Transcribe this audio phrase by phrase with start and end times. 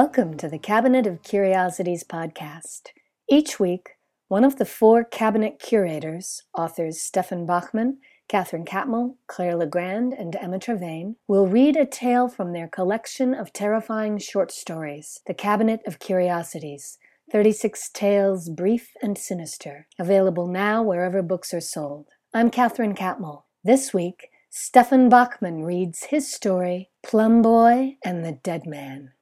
[0.00, 2.88] Welcome to the Cabinet of Curiosities podcast.
[3.30, 3.90] Each week,
[4.26, 7.98] one of the four cabinet curators, authors Stefan Bachmann,
[8.28, 13.52] Katherine Catmull, Claire Legrand, and Emma Trevayne, will read a tale from their collection of
[13.52, 16.98] terrifying short stories, The Cabinet of Curiosities
[17.30, 22.08] 36 Tales Brief and Sinister, available now wherever books are sold.
[22.34, 23.44] I'm Katherine Catmull.
[23.62, 29.12] This week, Stefan Bachmann reads his story, Plum Boy and the Dead Man.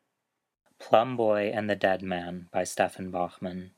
[0.83, 3.71] Plum Boy and the Dead Man by Stefan Bachmann.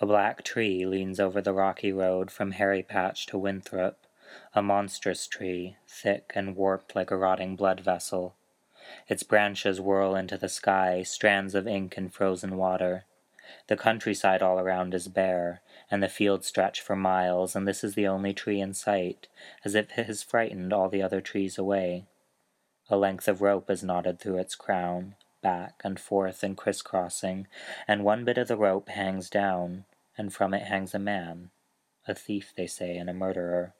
[0.00, 4.06] A black tree leans over the rocky road from Harry Patch to Winthrop,
[4.54, 8.34] a monstrous tree, thick and warped like a rotting blood vessel.
[9.06, 13.04] Its branches whirl into the sky, strands of ink and frozen water.
[13.66, 17.94] The countryside all around is bare, and the fields stretch for miles, and this is
[17.94, 19.28] the only tree in sight,
[19.62, 22.06] as if it has frightened all the other trees away.
[22.88, 27.46] A length of rope is knotted through its crown, back and forth and crisscrossing,
[27.86, 29.84] and one bit of the rope hangs down,
[30.16, 31.50] and from it hangs a man,
[32.06, 33.74] a thief, they say, and a murderer.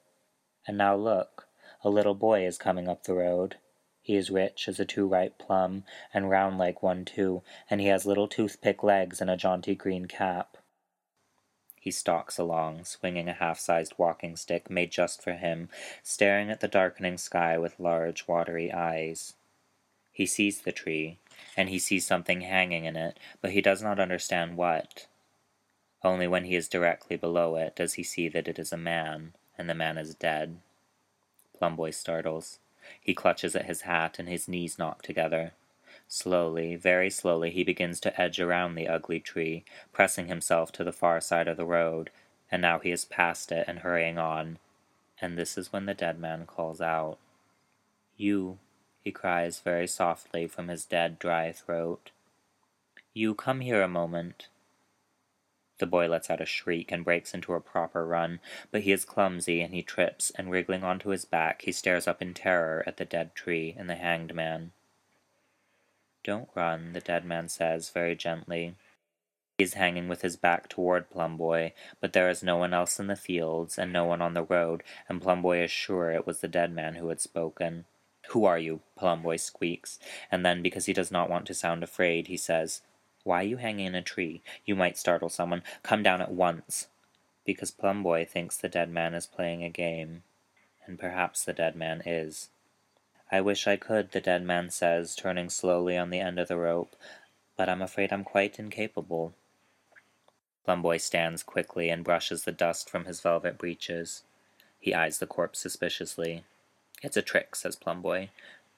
[0.67, 1.47] And now look,
[1.83, 3.55] a little boy is coming up the road.
[4.01, 7.87] He is rich as a too ripe plum, and round like one too, and he
[7.87, 10.57] has little toothpick legs and a jaunty green cap.
[11.79, 15.69] He stalks along, swinging a half-sized walking stick made just for him,
[16.03, 19.35] staring at the darkening sky with large, watery eyes.
[20.11, 21.19] He sees the tree,
[21.55, 25.07] and he sees something hanging in it, but he does not understand what.
[26.03, 29.33] Only when he is directly below it does he see that it is a man,
[29.57, 30.57] and the man is dead.
[31.57, 32.59] Plumboy startles.
[33.01, 35.53] He clutches at his hat, and his knees knock together.
[36.07, 40.93] Slowly, very slowly, he begins to edge around the ugly tree, pressing himself to the
[40.93, 42.11] far side of the road,
[42.49, 44.59] and now he is past it and hurrying on.
[45.19, 47.17] And this is when the dead man calls out.
[48.15, 48.59] You,
[49.07, 52.11] he cries very softly from his dead, dry throat.
[53.13, 54.49] You come here a moment.
[55.77, 59.05] The boy lets out a shriek and breaks into a proper run, but he is
[59.05, 62.97] clumsy and he trips, and wriggling onto his back, he stares up in terror at
[62.97, 64.73] the dead tree and the hanged man.
[66.25, 68.75] Don't run, the dead man says very gently.
[69.57, 73.07] He is hanging with his back toward Plumboy, but there is no one else in
[73.07, 76.49] the fields and no one on the road, and Plumboy is sure it was the
[76.49, 77.85] dead man who had spoken.
[78.29, 78.81] Who are you?
[78.97, 79.99] Plumboy squeaks,
[80.31, 82.81] and then, because he does not want to sound afraid, he says,
[83.23, 84.41] Why are you hanging in a tree?
[84.65, 85.63] You might startle someone.
[85.81, 86.87] Come down at once.
[87.45, 90.23] Because Plumboy thinks the dead man is playing a game,
[90.85, 92.49] and perhaps the dead man is.
[93.31, 96.57] I wish I could, the dead man says, turning slowly on the end of the
[96.57, 96.95] rope,
[97.55, 99.33] but I'm afraid I'm quite incapable.
[100.65, 104.23] Plumboy stands quickly and brushes the dust from his velvet breeches.
[104.79, 106.43] He eyes the corpse suspiciously.
[107.03, 108.29] It's a trick, says Plumboy,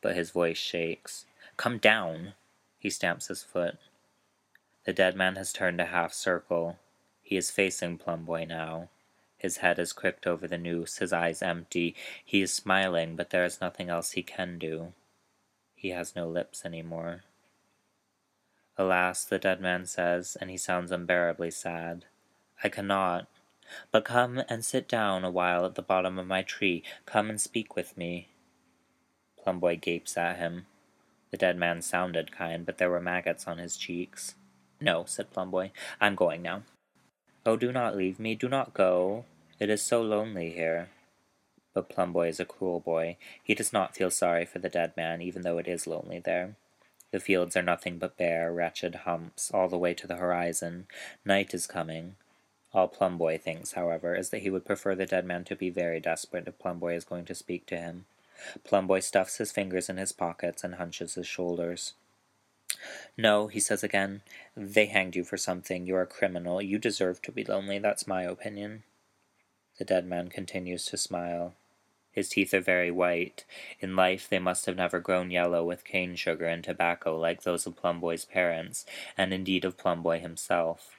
[0.02, 1.26] but his voice shakes.
[1.58, 2.34] Come down!
[2.78, 3.78] He stamps his foot.
[4.86, 6.78] The dead man has turned a half circle.
[7.22, 8.90] He is facing Plumboy now.
[9.38, 11.96] His head is cricked over the noose, his eyes empty.
[12.26, 14.94] He is smiling, but there is nothing else he can do.
[15.76, 17.24] He has no lips any more.
[18.78, 22.06] Alas, the dead man says, and he sounds unbearably sad.
[22.64, 23.28] I cannot.
[23.92, 26.84] But come and sit down a while at the bottom of my tree.
[27.06, 28.30] Come and speak with me.
[29.44, 30.66] Plumboy gapes at him.
[31.32, 34.36] The dead man sounded kind, but there were maggots on his cheeks.
[34.82, 36.64] No, said Plumboy, I'm going now.
[37.46, 39.26] Oh, do not leave me, do not go.
[39.60, 40.90] It is so lonely here.
[41.74, 43.18] But Plumboy is a cruel boy.
[43.44, 46.56] He does not feel sorry for the dead man, even though it is lonely there.
[47.12, 50.88] The fields are nothing but bare, wretched humps all the way to the horizon.
[51.26, 52.16] Night is coming.
[52.74, 56.00] All Plumboy thinks, however, is that he would prefer the dead man to be very
[56.00, 58.06] desperate if Plumboy is going to speak to him.
[58.64, 61.94] Plumboy stuffs his fingers in his pockets and hunches his shoulders.
[63.18, 64.22] No, he says again,
[64.56, 65.86] they hanged you for something.
[65.86, 66.62] You're a criminal.
[66.62, 67.80] You deserve to be lonely.
[67.80, 68.84] That's my opinion.
[69.78, 71.56] The dead man continues to smile.
[72.12, 73.46] His teeth are very white.
[73.80, 77.66] In life, they must have never grown yellow with cane sugar and tobacco like those
[77.66, 78.86] of Plumboy's parents,
[79.18, 80.99] and indeed of Plumboy himself.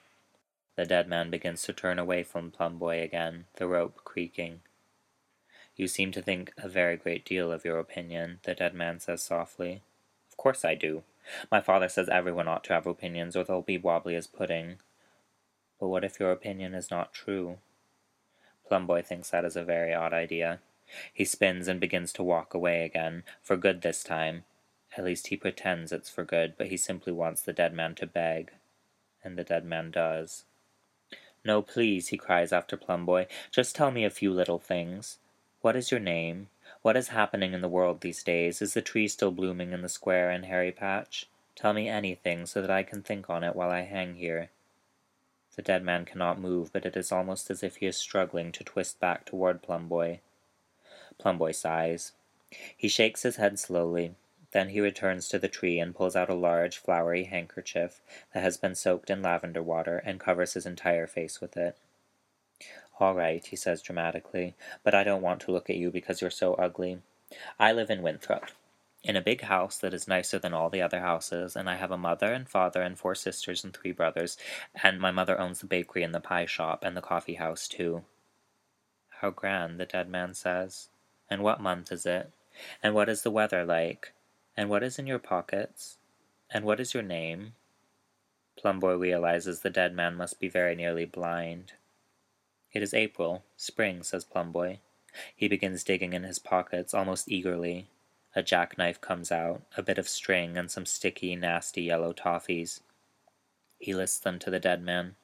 [0.81, 4.61] The dead man begins to turn away from Plumboy again, the rope creaking.
[5.75, 9.21] You seem to think a very great deal of your opinion, the dead man says
[9.21, 9.83] softly.
[10.31, 11.03] Of course I do.
[11.51, 14.77] My father says everyone ought to have opinions, or they'll be wobbly as pudding.
[15.79, 17.59] But what if your opinion is not true?
[18.67, 20.61] Plumboy thinks that is a very odd idea.
[21.13, 24.45] He spins and begins to walk away again, for good this time.
[24.97, 28.07] At least he pretends it's for good, but he simply wants the dead man to
[28.07, 28.53] beg.
[29.23, 30.45] And the dead man does.
[31.43, 35.17] No, please, he cries after Plumboy, just tell me a few little things.
[35.61, 36.49] What is your name?
[36.81, 38.61] What is happening in the world these days?
[38.61, 41.27] Is the tree still blooming in the square in Hairy Patch?
[41.55, 44.49] Tell me anything so that I can think on it while I hang here.
[45.55, 48.63] The dead man cannot move, but it is almost as if he is struggling to
[48.63, 50.19] twist back toward Plumboy.
[51.19, 52.13] Plumboy sighs.
[52.75, 54.15] He shakes his head slowly.
[54.51, 58.01] Then he returns to the tree and pulls out a large, flowery handkerchief
[58.33, 61.77] that has been soaked in lavender water and covers his entire face with it.
[62.99, 66.29] All right, he says dramatically, but I don't want to look at you because you're
[66.29, 66.99] so ugly.
[67.59, 68.51] I live in Winthrop,
[69.03, 71.91] in a big house that is nicer than all the other houses, and I have
[71.91, 74.37] a mother and father and four sisters and three brothers,
[74.83, 78.03] and my mother owns the bakery and the pie shop and the coffee house, too.
[79.21, 80.89] How grand, the dead man says.
[81.29, 82.31] And what month is it?
[82.83, 84.13] And what is the weather like?
[84.55, 85.97] And what is in your pockets?
[86.49, 87.53] And what is your name?
[88.57, 91.73] Plumboy realizes the dead man must be very nearly blind.
[92.73, 94.77] It is April, spring, says Plumboy.
[95.35, 97.87] He begins digging in his pockets almost eagerly.
[98.35, 102.79] A jackknife comes out, a bit of string, and some sticky, nasty yellow toffees.
[103.77, 105.15] He lists them to the dead man.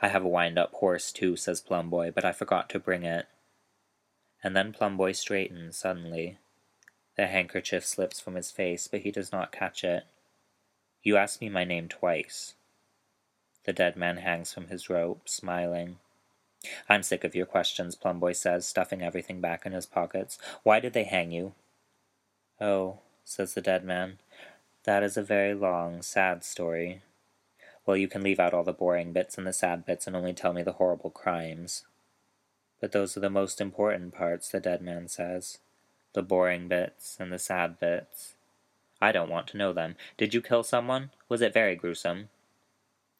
[0.00, 3.26] I have a wind up horse, too, says Plumboy, but I forgot to bring it.
[4.42, 6.38] And then Plumboy straightens suddenly.
[7.18, 10.04] The handkerchief slips from his face, but he does not catch it.
[11.02, 12.54] You asked me my name twice.
[13.64, 15.98] The dead man hangs from his rope, smiling.
[16.88, 20.38] I'm sick of your questions, Plumboy says, stuffing everything back in his pockets.
[20.62, 21.54] Why did they hang you?
[22.60, 24.18] Oh, says the dead man,
[24.84, 27.02] that is a very long, sad story.
[27.84, 30.34] Well, you can leave out all the boring bits and the sad bits and only
[30.34, 31.84] tell me the horrible crimes.
[32.80, 35.58] But those are the most important parts, the dead man says
[36.14, 38.34] the boring bits and the sad bits.
[39.00, 39.96] I don't want to know them.
[40.16, 41.10] Did you kill someone?
[41.28, 42.28] Was it very gruesome?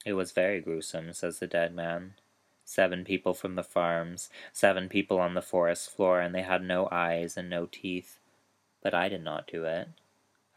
[0.04, 2.14] It was very gruesome, says the dead man.
[2.64, 6.88] Seven people from the farms, seven people on the forest floor, and they had no
[6.90, 8.18] eyes and no teeth.
[8.82, 9.88] But I did not do it.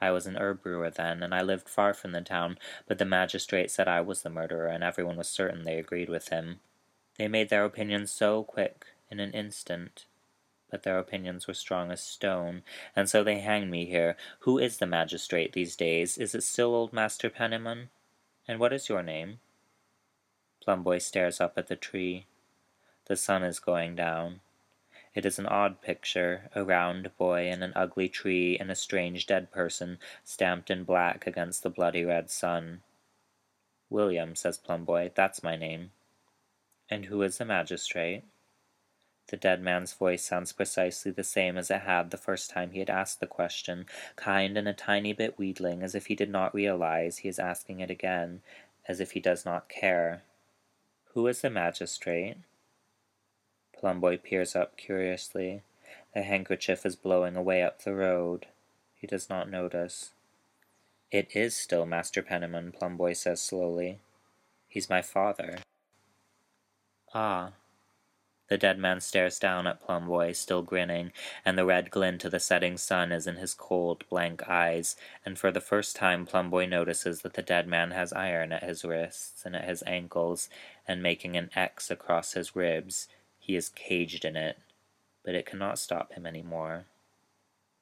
[0.01, 2.57] I was an herb brewer then, and I lived far from the town,
[2.87, 6.29] but the magistrate said I was the murderer, and everyone was certain they agreed with
[6.29, 6.59] him.
[7.17, 10.05] They made their opinions so quick, in an instant
[10.71, 12.63] but their opinions were strong as stone,
[12.95, 14.15] and so they hanged me here.
[14.39, 16.17] Who is the magistrate these days?
[16.17, 17.89] Is it still old Master Penniman?
[18.47, 19.39] And what is your name?
[20.63, 22.25] Plumboy stares up at the tree.
[23.05, 24.39] The sun is going down.
[25.13, 29.27] It is an odd picture, a round boy in an ugly tree and a strange
[29.27, 32.81] dead person stamped in black against the bloody red sun.
[33.89, 35.91] William, says Plumboy, that's my name.
[36.89, 38.23] And who is the magistrate?
[39.31, 42.79] The dead man's voice sounds precisely the same as it had the first time he
[42.79, 43.85] had asked the question,
[44.17, 47.79] kind and a tiny bit wheedling, as if he did not realize he is asking
[47.79, 48.41] it again,
[48.89, 50.23] as if he does not care.
[51.13, 52.39] Who is the magistrate?
[53.79, 55.61] Plumboy peers up curiously.
[56.13, 58.47] The handkerchief is blowing away up the road.
[58.97, 60.11] He does not notice.
[61.09, 63.99] It is still Master Penniman, Plumboy says slowly.
[64.67, 65.59] He's my father.
[67.13, 67.53] Ah,
[68.51, 71.13] the dead man stares down at Plumboy, still grinning,
[71.45, 75.39] and the red glint of the setting sun is in his cold, blank eyes, and
[75.39, 79.45] for the first time Plumboy notices that the dead man has iron at his wrists
[79.45, 80.49] and at his ankles,
[80.85, 83.07] and making an X across his ribs,
[83.39, 84.59] he is caged in it,
[85.23, 86.83] but it cannot stop him any more.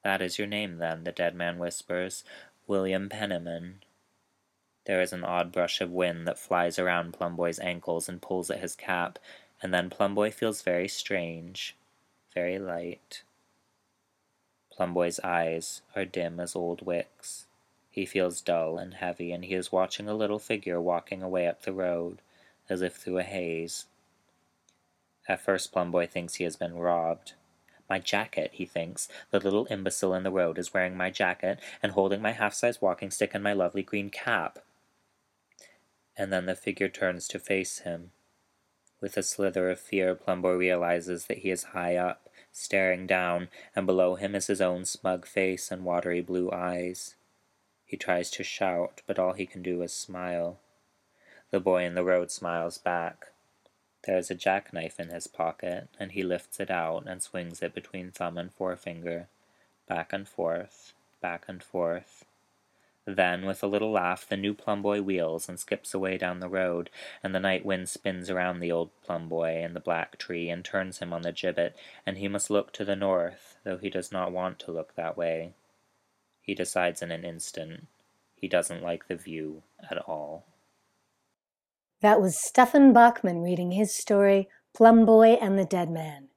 [0.03, 2.23] That is your name, then, the dead man whispers,
[2.67, 3.79] William Penniman.
[4.85, 8.59] There is an odd brush of wind that flies around Plumboy's ankles and pulls at
[8.59, 9.17] his cap,
[9.62, 11.75] and then Plumboy feels very strange,
[12.34, 13.24] very light.
[14.72, 17.46] Plumboy's eyes are dim as old wicks.
[17.89, 21.63] He feels dull and heavy, and he is watching a little figure walking away up
[21.63, 22.20] the road,
[22.70, 23.88] as if through a haze.
[25.28, 27.34] At first, Plumboy thinks he has been robbed.
[27.89, 29.10] My jacket, he thinks.
[29.32, 32.82] The little imbecile in the road is wearing my jacket and holding my half size
[32.82, 34.60] walking stick and my lovely green cap.
[36.16, 38.12] And then the figure turns to face him.
[39.01, 43.86] With a slither of fear, Plumboy realizes that he is high up, staring down, and
[43.86, 47.15] below him is his own smug face and watery blue eyes.
[47.86, 50.60] He tries to shout, but all he can do is smile.
[51.51, 53.27] The boy in the road smiles back.
[54.06, 57.74] There is a jackknife in his pocket, and he lifts it out and swings it
[57.74, 59.27] between thumb and forefinger,
[59.88, 62.25] back and forth, back and forth.
[63.06, 66.89] Then, with a little laugh, the new Plumboy wheels and skips away down the road,
[67.24, 71.00] and the night wind spins around the old Plumboy and the black tree and turns
[71.00, 71.75] him on the gibbet,
[72.06, 75.18] and he must look to the north, though he does not want to look that
[75.18, 75.53] way.
[76.41, 77.88] He decides in an instant.
[78.36, 80.46] He doesn't like the view at all.
[82.01, 86.28] That was Stefan Bachmann reading his story, Plumboy and the Dead Man.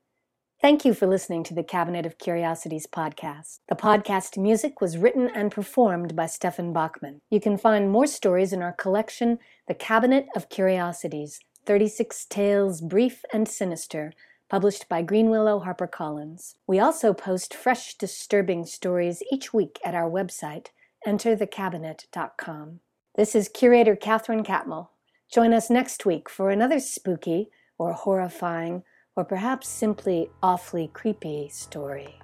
[0.62, 3.58] Thank you for listening to the Cabinet of Curiosities podcast.
[3.68, 7.20] The podcast music was written and performed by Stefan Bachmann.
[7.30, 13.24] You can find more stories in our collection, The Cabinet of Curiosities 36 Tales Brief
[13.32, 14.12] and Sinister,
[14.48, 16.54] published by Greenwillow HarperCollins.
[16.68, 20.68] We also post fresh, disturbing stories each week at our website,
[21.04, 22.78] enterthecabinet.com.
[23.16, 24.90] This is curator Katherine Catmull.
[25.28, 28.84] Join us next week for another spooky or horrifying
[29.16, 32.21] or perhaps simply awfully creepy story.